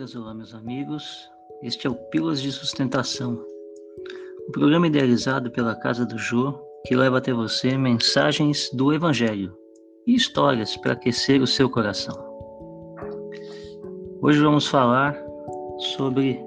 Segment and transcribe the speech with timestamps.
[0.00, 1.30] amigas, olá meus amigos.
[1.62, 3.38] Este é o Pílulas de Sustentação,
[4.48, 9.54] um programa idealizado pela Casa do Jô que leva até você mensagens do Evangelho
[10.06, 12.16] e histórias para aquecer o seu coração.
[14.22, 15.14] Hoje vamos falar
[15.94, 16.40] sobre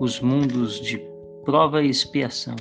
[0.00, 0.98] os mundos de
[1.44, 2.56] prova e expiação,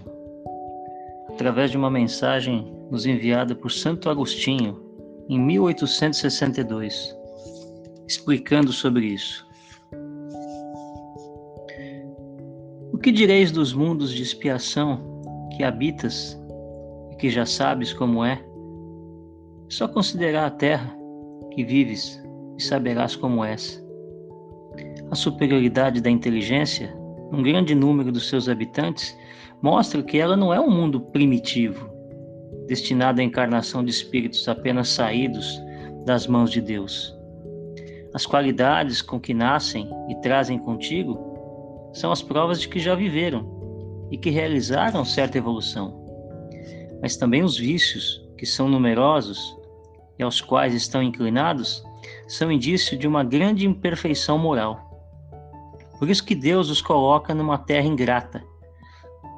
[1.30, 4.80] através de uma mensagem nos enviada por Santo Agostinho
[5.28, 7.18] em 1862,
[8.08, 9.45] explicando sobre isso.
[13.06, 15.00] Que direis dos mundos de expiação
[15.56, 16.36] que habitas
[17.12, 18.44] e que já sabes como é?
[19.70, 20.92] Só considerar a terra
[21.54, 22.20] que vives
[22.58, 23.80] e saberás como és.
[25.12, 26.98] A superioridade da inteligência,
[27.32, 29.16] um grande número dos seus habitantes,
[29.62, 31.88] mostra que ela não é um mundo primitivo,
[32.68, 35.62] destinado à encarnação de espíritos apenas saídos
[36.08, 37.16] das mãos de Deus.
[38.16, 41.35] As qualidades com que nascem e trazem contigo
[41.96, 43.50] são as provas de que já viveram
[44.12, 46.04] e que realizaram certa evolução.
[47.02, 49.40] Mas também os vícios, que são numerosos
[50.20, 51.82] e aos quais estão inclinados,
[52.28, 54.78] são indício de uma grande imperfeição moral.
[55.98, 58.44] Por isso que Deus os coloca numa terra ingrata,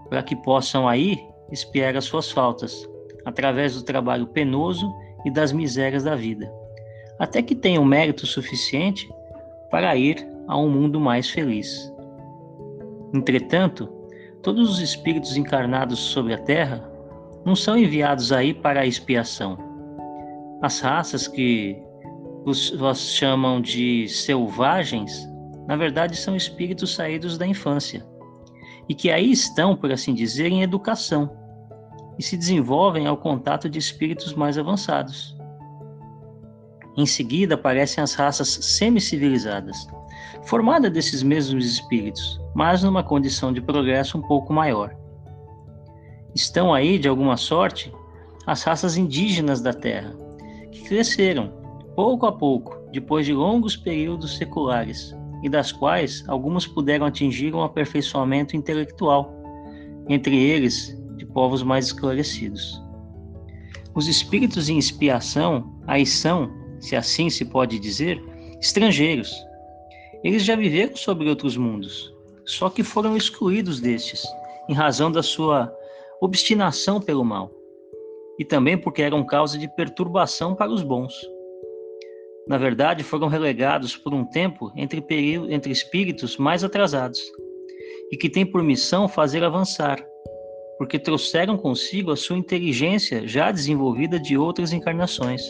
[0.10, 2.90] para que possam aí espiar as suas faltas,
[3.24, 4.92] através do trabalho penoso
[5.24, 6.52] e das misérias da vida,
[7.20, 9.08] até que tenham mérito suficiente
[9.70, 11.96] para ir a um mundo mais feliz.
[13.14, 13.88] Entretanto,
[14.42, 16.90] todos os espíritos encarnados sobre a Terra
[17.46, 19.58] não são enviados aí para a expiação.
[20.62, 21.82] As raças que
[22.46, 25.28] os vós chamam de selvagens,
[25.68, 28.06] na verdade são espíritos saídos da infância
[28.90, 31.30] e que aí estão, por assim dizer, em educação
[32.18, 35.36] e se desenvolvem ao contato de espíritos mais avançados.
[36.98, 39.88] Em seguida aparecem as raças semi-civilizadas,
[40.44, 44.96] formadas desses mesmos espíritos, mas numa condição de progresso um pouco maior.
[46.34, 47.94] Estão aí, de alguma sorte,
[48.46, 50.16] as raças indígenas da Terra,
[50.72, 51.52] que cresceram,
[51.96, 57.62] pouco a pouco, depois de longos períodos seculares, e das quais algumas puderam atingir um
[57.62, 59.34] aperfeiçoamento intelectual,
[60.08, 62.82] entre eles de povos mais esclarecidos.
[63.94, 68.24] Os espíritos em expiação aí são, se assim se pode dizer,
[68.62, 69.34] estrangeiros.
[70.24, 72.14] Eles já viveram sobre outros mundos,
[72.46, 74.24] só que foram excluídos destes,
[74.70, 75.74] em razão da sua
[76.22, 77.52] obstinação pelo mal,
[78.40, 81.14] e também porque eram causa de perturbação para os bons.
[82.48, 85.04] Na verdade, foram relegados por um tempo entre,
[85.50, 87.22] entre espíritos mais atrasados,
[88.12, 90.04] e que têm por missão fazer avançar,
[90.78, 95.42] porque trouxeram consigo a sua inteligência já desenvolvida de outras encarnações.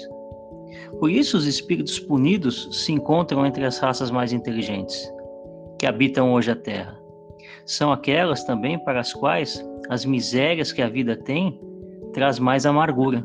[1.00, 5.12] Por isso, os espíritos punidos se encontram entre as raças mais inteligentes
[5.80, 6.98] que habitam hoje a terra.
[7.66, 11.60] São aquelas também para as quais as misérias que a vida tem
[12.14, 13.24] traz mais amargura,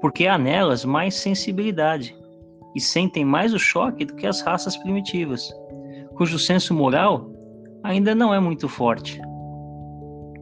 [0.00, 2.16] porque há nelas mais sensibilidade
[2.74, 5.52] e sentem mais o choque do que as raças primitivas,
[6.16, 7.30] cujo senso moral
[7.82, 9.20] ainda não é muito forte.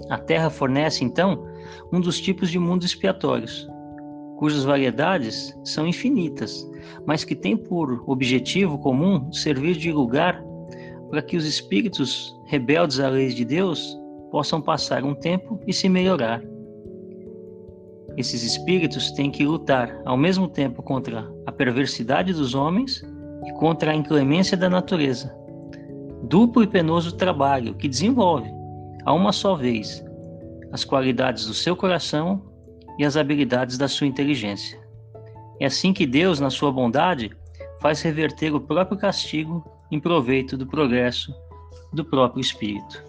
[0.08, 1.46] A Terra fornece, então,
[1.92, 3.68] um dos tipos de mundos expiatórios,
[4.36, 6.68] cujas variedades são infinitas,
[7.06, 10.42] mas que tem por objetivo comum servir de lugar
[11.10, 13.98] para que os espíritos rebeldes à lei de Deus
[14.30, 16.42] possam passar um tempo e se melhorar.
[18.16, 23.02] Esses espíritos têm que lutar ao mesmo tempo contra a perversidade dos homens
[23.46, 25.34] e contra a inclemência da natureza.
[26.24, 28.50] Duplo e penoso trabalho que desenvolve,
[29.04, 30.04] a uma só vez,
[30.72, 32.42] as qualidades do seu coração
[32.98, 34.80] e as habilidades da sua inteligência.
[35.60, 37.30] É assim que Deus, na sua bondade,
[37.80, 41.34] faz reverter o próprio castigo em proveito do progresso
[41.92, 43.04] do próprio espírito.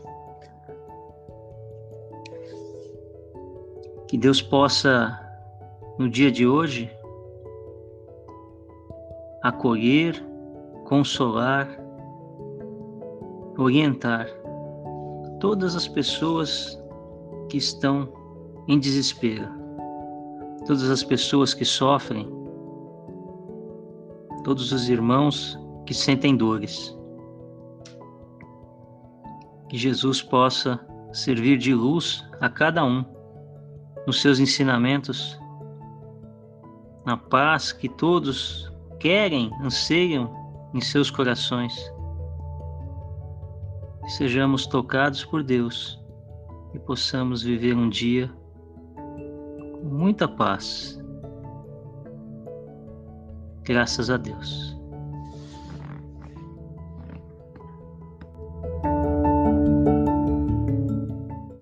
[4.07, 5.19] Que Deus possa,
[5.97, 6.91] no dia de hoje,
[9.41, 10.23] acolher,
[10.85, 11.67] consolar,
[13.57, 14.27] orientar
[15.39, 16.79] todas as pessoas
[17.49, 18.07] que estão
[18.67, 19.49] em desespero,
[20.65, 22.29] todas as pessoas que sofrem,
[24.43, 26.97] todos os irmãos que sentem dores.
[29.69, 30.79] Que Jesus possa
[31.11, 33.03] servir de luz a cada um
[34.07, 35.39] nos seus ensinamentos,
[37.05, 40.31] na paz que todos querem, anseiam
[40.73, 41.73] em seus corações.
[44.07, 46.01] Sejamos tocados por Deus
[46.73, 48.29] e possamos viver um dia
[49.93, 50.99] muita paz.
[53.63, 54.82] Graças a Deus.